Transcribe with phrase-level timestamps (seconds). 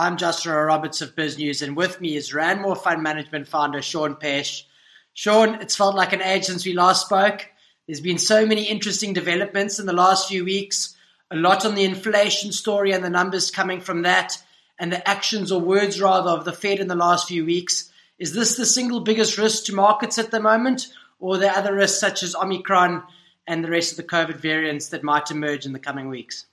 [0.00, 4.14] I'm Joshua Roberts of Biz News, and with me is Ranmore Fund Management founder Sean
[4.14, 4.66] Peche.
[5.12, 7.46] Sean, it's felt like an age since we last spoke.
[7.86, 10.96] There's been so many interesting developments in the last few weeks,
[11.30, 14.42] a lot on the inflation story and the numbers coming from that,
[14.78, 17.92] and the actions or words rather of the Fed in the last few weeks.
[18.18, 20.86] Is this the single biggest risk to markets at the moment,
[21.18, 23.02] or there other risks such as Omicron
[23.46, 26.46] and the rest of the COVID variants that might emerge in the coming weeks?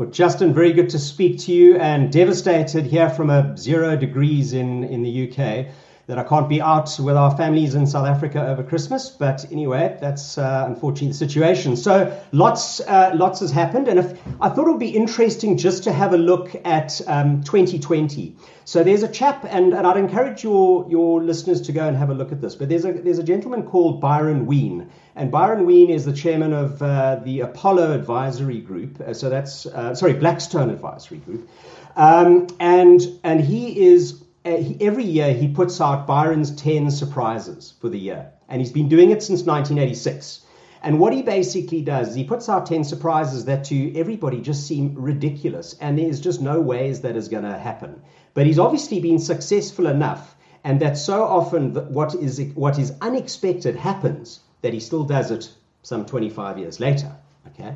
[0.00, 4.54] Well, Justin, very good to speak to you and devastated here from a zero degrees
[4.54, 5.66] in, in the UK
[6.06, 9.10] that I can't be out with our families in South Africa over Christmas.
[9.10, 11.76] But anyway, that's uh, unfortunately the situation.
[11.76, 15.84] So lots, uh, lots has happened, and if, I thought it would be interesting just
[15.84, 18.34] to have a look at um, 2020.
[18.64, 22.08] So there's a chap, and, and I'd encourage your your listeners to go and have
[22.08, 22.54] a look at this.
[22.54, 26.52] But there's a there's a gentleman called Byron Wien, and Byron Wien is the chairman
[26.52, 29.00] of uh, the Apollo Advisory Group.
[29.00, 31.48] Uh, so that's uh, sorry, Blackstone Advisory Group,
[31.96, 37.74] um, and and he is uh, he, every year he puts out Byron's 10 surprises
[37.80, 38.32] for the year.
[38.48, 40.46] And he's been doing it since 1986.
[40.82, 44.66] And what he basically does is he puts out 10 surprises that to everybody just
[44.66, 45.76] seem ridiculous.
[45.80, 48.00] And there's just no ways that is going to happen.
[48.32, 50.36] But he's obviously been successful enough.
[50.64, 55.50] And that so often what is, what is unexpected happens that he still does it
[55.82, 57.12] some 25 years later.
[57.48, 57.74] Okay.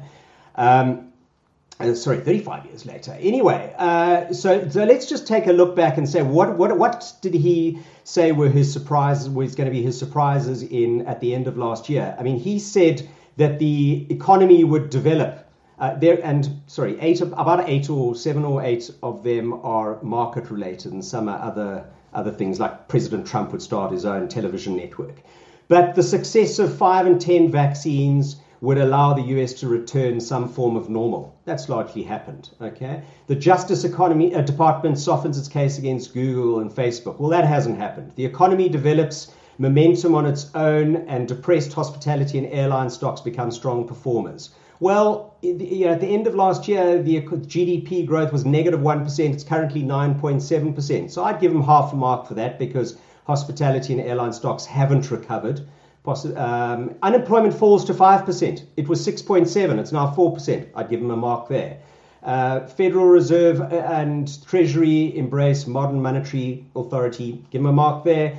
[0.56, 1.12] Um,
[1.80, 3.16] uh, sorry, 35 years later.
[3.18, 7.12] Anyway, uh, so so let's just take a look back and say what what what
[7.20, 9.28] did he say were his surprises?
[9.28, 12.14] Was going to be his surprises in at the end of last year?
[12.16, 15.40] I mean, he said that the economy would develop.
[15.76, 20.50] Uh, there and sorry, eight about eight or seven or eight of them are market
[20.52, 24.76] related, and some are other other things like President Trump would start his own television
[24.76, 25.16] network.
[25.68, 30.48] But the success of five and ten vaccines would allow the US to return some
[30.48, 31.34] form of normal.
[31.44, 32.50] That's largely happened.
[32.60, 37.18] Okay, the Justice Economy uh, Department softens its case against Google and Facebook.
[37.18, 38.12] Well, that hasn't happened.
[38.16, 43.86] The economy develops momentum on its own, and depressed hospitality and airline stocks become strong
[43.86, 44.50] performers.
[44.80, 49.06] Well, you know, at the end of last year, the GDP growth was negative 1.
[49.18, 51.10] It's currently 9.7%.
[51.10, 55.10] So I'd give them half a mark for that because hospitality and airline stocks haven't
[55.10, 55.66] recovered.
[56.06, 58.62] Um, unemployment falls to 5%.
[58.76, 59.78] It was 6.7.
[59.78, 60.68] It's now 4%.
[60.74, 61.78] I'd give them a mark there.
[62.22, 67.44] Uh, Federal Reserve and Treasury embrace modern monetary authority.
[67.50, 68.38] Give them a mark there.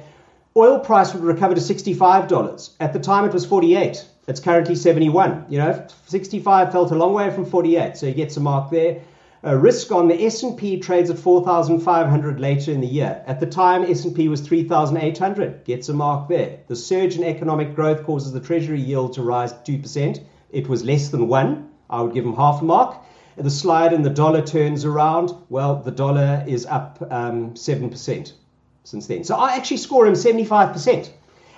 [0.58, 2.72] Oil price would recover to $65.
[2.80, 4.06] At the time, it was 48.
[4.28, 5.46] It's currently 71.
[5.50, 9.02] You know, 65 felt a long way from 48, so you get some mark there.
[9.46, 13.24] Uh, risk on the S&P trades at 4,500 later in the year.
[13.28, 15.64] At the time, S&P was 3,800.
[15.66, 16.62] Gets a mark there.
[16.68, 20.20] The surge in economic growth causes the Treasury yield to rise 2%.
[20.50, 21.70] It was less than one.
[21.92, 22.98] I would give him half a mark.
[23.38, 25.32] The slide in the dollar turns around.
[25.50, 28.34] Well, the dollar is up um, 7%
[28.84, 29.24] since then.
[29.24, 31.12] So I actually score him 75%.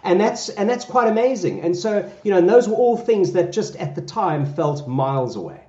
[0.03, 1.61] And that's and that's quite amazing.
[1.61, 4.87] And so, you know, and those were all things that just at the time felt
[4.89, 5.66] miles away.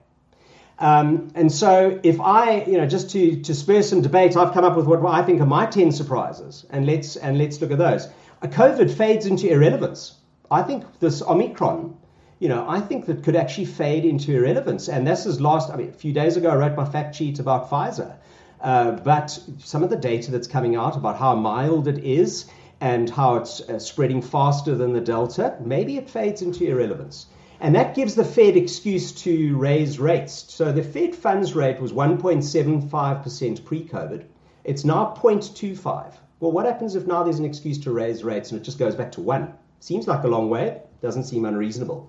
[0.81, 4.65] Um, and so, if I, you know, just to, to spur some debate, I've come
[4.65, 7.78] up with what I think are my 10 surprises, and let's, and let's look at
[7.78, 8.09] those.
[8.43, 10.15] A COVID fades into irrelevance.
[10.50, 11.97] I think this Omicron,
[12.39, 14.89] you know, I think that could actually fade into irrelevance.
[14.89, 17.41] And this is last, I mean, a few days ago, I wrote my fact sheet
[17.41, 18.15] about Pfizer.
[18.60, 22.47] Uh, but some of the data that's coming out about how mild it is
[22.81, 27.27] and how it's uh, spreading faster than the Delta, maybe it fades into irrelevance.
[27.60, 30.44] And that gives the Fed excuse to raise rates.
[30.48, 34.24] So the Fed funds rate was 1.75% pre COVID.
[34.64, 36.14] It's now 0.25.
[36.41, 38.94] Well, what happens if now there's an excuse to raise rates and it just goes
[38.94, 39.52] back to 1?
[39.80, 40.82] Seems like a long way.
[41.02, 42.08] Doesn't seem unreasonable.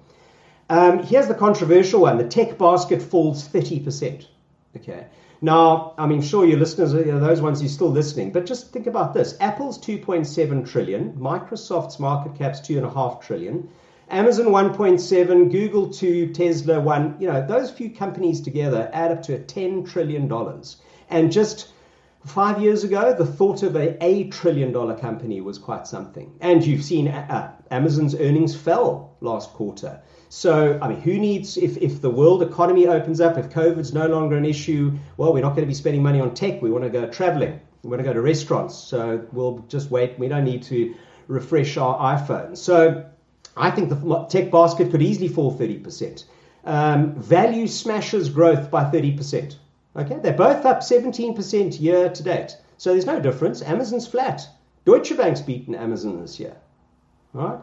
[0.70, 4.28] Um, here's the controversial one the tech basket falls 30%.
[4.76, 5.08] Okay.
[5.42, 8.32] Now, I mean, sure, your listeners are you know, those ones who are still listening,
[8.32, 13.70] but just think about this Apple's 2.7 trillion, Microsoft's market cap's 2.5 trillion.
[14.12, 19.38] Amazon 1.7, Google 2, Tesla 1, you know, those few companies together add up to
[19.38, 20.32] $10 trillion.
[21.12, 21.72] And just
[22.26, 26.34] five years ago, the thought of a, a trillion dollar company was quite something.
[26.42, 30.02] And you've seen uh, uh, Amazon's earnings fell last quarter.
[30.30, 34.08] So, I mean, who needs, if, if the world economy opens up, if COVID's no
[34.08, 36.64] longer an issue, well, we're not going to be spending money on tech.
[36.64, 37.60] We want to go traveling.
[37.84, 38.76] We want to go to restaurants.
[38.76, 40.18] So we'll just wait.
[40.18, 40.96] We don't need to
[41.28, 42.58] refresh our iPhone.
[42.58, 43.06] So,
[43.60, 46.24] I think the tech basket could easily fall 30%.
[46.64, 49.56] Um, value smashes growth by 30%.
[49.98, 52.56] Okay, they're both up 17% year to date.
[52.78, 53.62] So there's no difference.
[53.62, 54.48] Amazon's flat.
[54.86, 56.56] Deutsche Bank's beaten Amazon this year.
[57.36, 57.60] All right.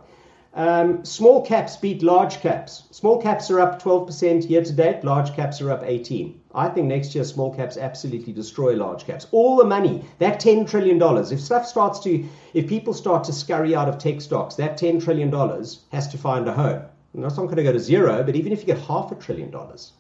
[0.56, 2.85] Um, small caps beat large caps.
[2.91, 6.41] Small caps are up 12% year to date, large caps are up 18.
[6.55, 9.26] I think next year small caps absolutely destroy large caps.
[9.32, 10.99] All the money, that $10 trillion,
[11.31, 12.25] if stuff starts to,
[12.55, 15.31] if people start to scurry out of tech stocks, that $10 trillion
[15.93, 16.82] has to find a home.
[17.12, 19.14] And that's not going to go to zero, but even if you get half a
[19.14, 19.93] trillion dollars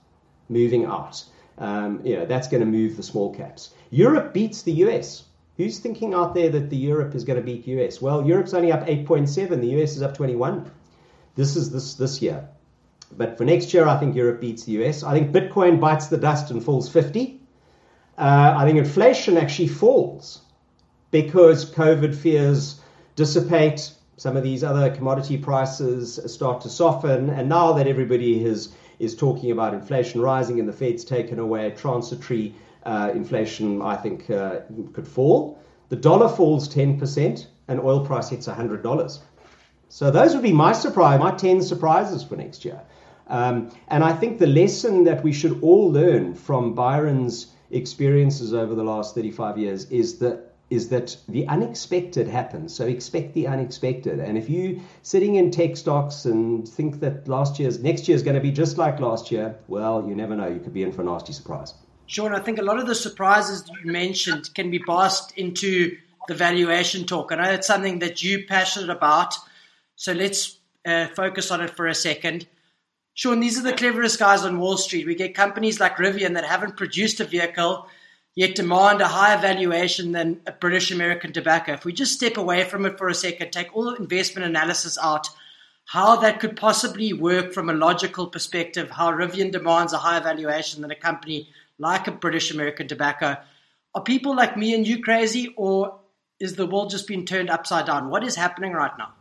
[0.48, 1.22] moving out,
[1.58, 3.74] um, you know, that's going to move the small caps.
[3.90, 5.24] Europe beats the US.
[5.56, 8.00] Who's thinking out there that the Europe is going to beat the US?
[8.00, 10.70] Well, Europe's only up 8.7, the US is up 21.
[11.34, 12.48] This is this this year.
[13.16, 15.02] But for next year, I think Europe beats the US.
[15.02, 17.40] I think Bitcoin bites the dust and falls 50.
[18.18, 20.40] Uh, I think inflation actually falls
[21.10, 22.80] because COVID fears
[23.14, 23.92] dissipate.
[24.16, 27.30] Some of these other commodity prices start to soften.
[27.30, 31.70] And now that everybody has, is talking about inflation rising and the Fed's taken away
[31.70, 32.54] transitory
[32.86, 34.60] uh, inflation, I think, uh,
[34.92, 35.58] could fall.
[35.88, 39.18] The dollar falls 10% and oil price hits $100.
[39.88, 42.80] So those would be my surprise, my 10 surprises for next year.
[43.28, 48.74] Um, and I think the lesson that we should all learn from Byron's experiences over
[48.74, 52.74] the last 35 years is that is that the unexpected happens.
[52.74, 54.18] So expect the unexpected.
[54.18, 58.24] And if you sitting in tech stocks and think that last year's next year is
[58.24, 60.48] going to be just like last year, well, you never know.
[60.48, 61.72] You could be in for a nasty surprise.
[62.06, 65.96] Sean, I think a lot of the surprises you mentioned can be passed into
[66.28, 67.32] the valuation talk.
[67.32, 69.34] I know it's something that you're passionate about,
[69.96, 72.46] so let's uh, focus on it for a second.
[73.14, 75.06] Sean, these are the cleverest guys on Wall Street.
[75.06, 77.88] We get companies like Rivian that haven't produced a vehicle
[78.36, 81.72] yet demand a higher valuation than British American tobacco.
[81.72, 85.28] If we just step away from it for a second, take all investment analysis out,
[85.86, 90.82] how that could possibly work from a logical perspective, how Rivian demands a higher valuation
[90.82, 93.36] than a company like a British American tobacco.
[93.94, 96.00] Are people like me and you crazy, or
[96.38, 98.10] is the world just being turned upside down?
[98.10, 99.12] What is happening right now?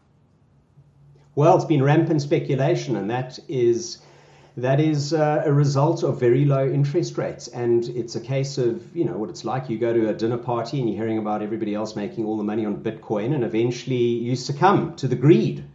[1.35, 3.99] Well, it's been rampant speculation, and that is
[4.57, 7.49] that is uh, a result of very low interest rates.
[7.49, 9.69] And it's a case of, you know, what it's like.
[9.69, 12.43] You go to a dinner party and you're hearing about everybody else making all the
[12.43, 15.65] money on Bitcoin, and eventually you succumb to the greed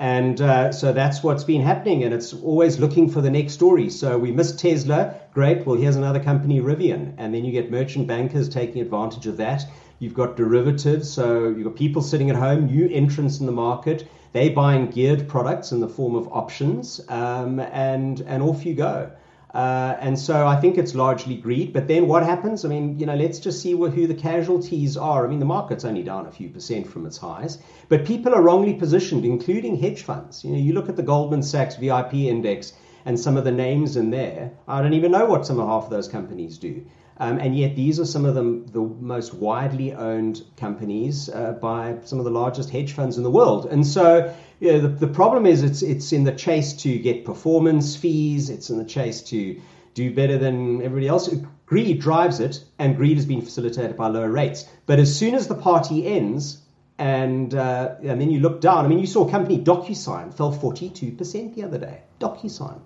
[0.00, 3.90] and uh, so that's what's been happening, and it's always looking for the next story.
[3.90, 5.66] So we missed Tesla, great.
[5.66, 9.66] Well, here's another company, Rivian, and then you get merchant bankers taking advantage of that.
[9.98, 14.08] You've got derivatives, so you've got people sitting at home, new entrants in the market.
[14.32, 19.10] They buying geared products in the form of options, um, and and off you go.
[19.54, 21.72] Uh, and so I think it's largely greed.
[21.72, 22.64] But then what happens?
[22.64, 25.26] I mean, you know, let's just see who the casualties are.
[25.26, 27.58] I mean, the market's only down a few percent from its highs,
[27.88, 30.44] but people are wrongly positioned, including hedge funds.
[30.44, 32.74] You know, you look at the Goldman Sachs VIP index
[33.04, 34.52] and some of the names in there.
[34.68, 36.84] I don't even know what some of half of those companies do.
[37.18, 41.98] Um, and yet, these are some of the, the most widely owned companies uh, by
[42.04, 43.66] some of the largest hedge funds in the world.
[43.66, 47.26] And so, you know, the, the problem is it's, it's in the chase to get
[47.26, 49.60] performance fees, it's in the chase to
[49.92, 51.28] do better than everybody else.
[51.66, 54.64] Greed drives it, and greed has been facilitated by lower rates.
[54.86, 56.62] But as soon as the party ends,
[57.00, 58.84] and uh, and then you look down.
[58.84, 62.02] I mean, you saw company DocuSign fell 42% the other day.
[62.20, 62.78] DocuSign.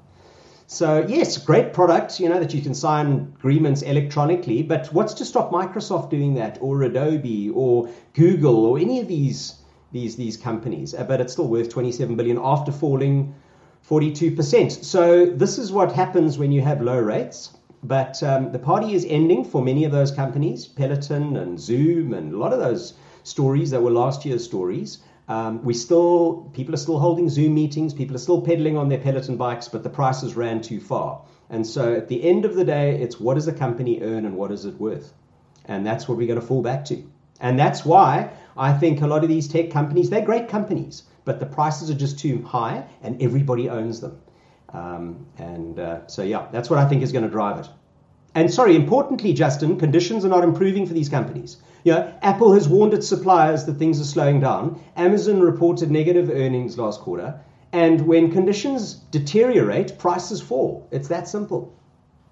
[0.66, 5.24] So yes, great product, you know, that you can sign agreements electronically, but what's to
[5.24, 9.56] stop Microsoft doing that or Adobe or Google or any of these
[9.92, 10.94] these these companies?
[10.94, 13.34] Uh, but it's still worth 27 billion after falling
[13.88, 14.84] 42%.
[14.84, 17.50] So this is what happens when you have low rates.
[17.82, 22.32] But um, the party is ending for many of those companies, Peloton and Zoom and
[22.32, 22.94] a lot of those
[23.24, 24.98] stories that were last year's stories.
[25.26, 28.98] Um, we still people are still holding Zoom meetings, people are still pedaling on their
[28.98, 31.22] Peloton bikes, but the prices ran too far.
[31.48, 34.36] And so at the end of the day, it's what does the company earn and
[34.36, 35.12] what is it worth?
[35.66, 37.02] And that's what we're going to fall back to.
[37.40, 41.40] And that's why I think a lot of these tech companies, they're great companies, but
[41.40, 44.20] the prices are just too high and everybody owns them.
[44.72, 47.68] Um, and uh, so, yeah, that's what I think is going to drive it.
[48.34, 51.58] And sorry, importantly, Justin, conditions are not improving for these companies.
[51.84, 54.82] You know, Apple has warned its suppliers that things are slowing down.
[54.96, 57.38] Amazon reported negative earnings last quarter.
[57.72, 60.88] And when conditions deteriorate, prices fall.
[60.90, 61.72] It's that simple.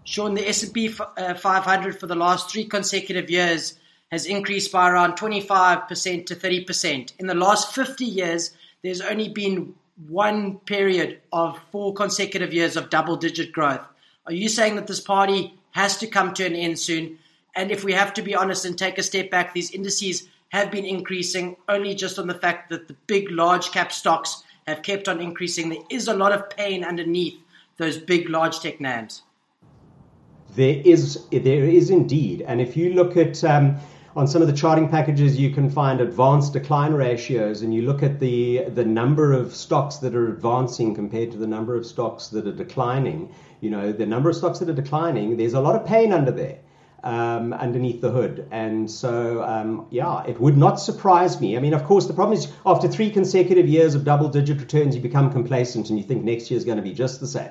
[0.04, 3.78] Sean, the S&P uh, 500 for the last three consecutive years
[4.10, 7.12] has increased by around 25% to 30%.
[7.18, 8.50] In the last 50 years,
[8.82, 9.74] there's only been
[10.08, 13.80] one period of four consecutive years of double-digit growth.
[14.26, 17.18] Are you saying that this party has to come to an end soon.
[17.54, 20.70] And if we have to be honest and take a step back, these indices have
[20.70, 25.08] been increasing only just on the fact that the big, large cap stocks have kept
[25.08, 25.68] on increasing.
[25.68, 27.38] There is a lot of pain underneath
[27.78, 29.22] those big, large tech names.
[30.54, 32.42] There is, there is indeed.
[32.42, 33.76] And if you look at, um,
[34.14, 38.02] on some of the charting packages, you can find advanced decline ratios, and you look
[38.02, 42.28] at the the number of stocks that are advancing compared to the number of stocks
[42.28, 43.34] that are declining.
[43.60, 46.30] You know, the number of stocks that are declining, there's a lot of pain under
[46.30, 46.58] there.
[47.04, 48.46] Um, underneath the hood.
[48.52, 51.56] And so, um, yeah, it would not surprise me.
[51.56, 54.94] I mean, of course, the problem is after three consecutive years of double digit returns,
[54.94, 57.50] you become complacent and you think next year is going to be just the same.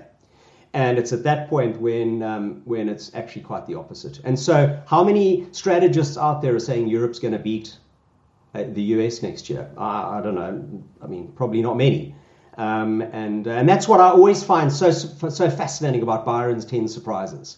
[0.74, 4.22] And it's at that point when um, when it's actually quite the opposite.
[4.24, 7.76] And so, how many strategists out there are saying Europe's going to beat
[8.56, 9.70] uh, the US next year?
[9.78, 10.84] I, I, don't know.
[11.02, 12.16] I mean, probably not many.
[12.58, 17.58] Um, and and that's what I always find so so fascinating about Byron's ten surprises.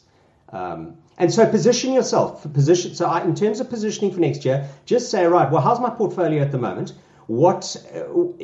[0.51, 2.41] Um, and so position yourself.
[2.41, 2.95] for Position.
[2.95, 5.89] So I, in terms of positioning for next year, just say, right, well, how's my
[5.89, 6.93] portfolio at the moment?
[7.27, 7.99] What uh,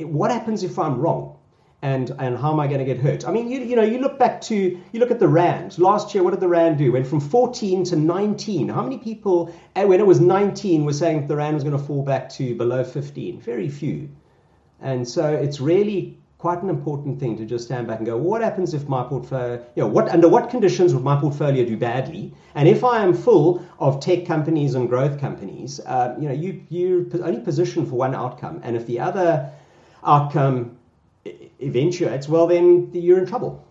[0.06, 1.39] what happens if I'm wrong?
[1.82, 3.28] And and how am I going to get hurt?
[3.28, 5.78] I mean, you you know, you look back to you look at the rand.
[5.80, 6.92] Last year, what did the rand do?
[6.92, 8.70] Went from 14 to 19.
[8.70, 11.84] How many people, eh, when it was 19, were saying the rand was going to
[11.84, 13.40] fall back to below 15?
[13.40, 14.10] Very few.
[14.82, 18.42] And so it's really quite an important thing to just stand back and go, what
[18.42, 22.34] happens if my portfolio, you know, what under what conditions would my portfolio do badly?
[22.56, 26.62] And if I am full of tech companies and growth companies, uh, you know, you
[26.70, 29.52] you only position for one outcome, and if the other
[30.04, 30.79] outcome
[31.62, 33.66] eventuates, well, then you're in trouble.